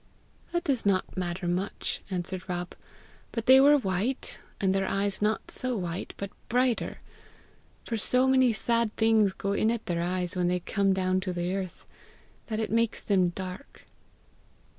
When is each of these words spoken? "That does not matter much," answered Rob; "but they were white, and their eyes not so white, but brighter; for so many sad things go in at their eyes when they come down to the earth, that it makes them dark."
"That 0.51 0.63
does 0.63 0.83
not 0.83 1.15
matter 1.15 1.47
much," 1.47 2.01
answered 2.09 2.49
Rob; 2.49 2.73
"but 3.31 3.45
they 3.45 3.59
were 3.61 3.77
white, 3.77 4.39
and 4.59 4.73
their 4.73 4.87
eyes 4.87 5.21
not 5.21 5.51
so 5.51 5.77
white, 5.77 6.15
but 6.17 6.31
brighter; 6.49 7.01
for 7.85 7.97
so 7.97 8.25
many 8.27 8.51
sad 8.51 8.91
things 8.97 9.31
go 9.31 9.53
in 9.53 9.69
at 9.69 9.85
their 9.85 10.01
eyes 10.01 10.35
when 10.35 10.47
they 10.47 10.59
come 10.61 10.91
down 10.91 11.19
to 11.19 11.33
the 11.33 11.53
earth, 11.55 11.85
that 12.47 12.59
it 12.59 12.71
makes 12.71 13.03
them 13.03 13.29
dark." 13.29 13.83